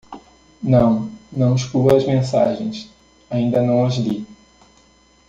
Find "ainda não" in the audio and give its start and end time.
3.29-3.85